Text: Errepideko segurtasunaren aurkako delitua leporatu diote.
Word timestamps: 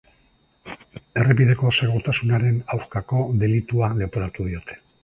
Errepideko 1.23 1.75
segurtasunaren 1.81 2.59
aurkako 2.77 3.23
delitua 3.45 3.97
leporatu 4.03 4.53
diote. 4.53 4.85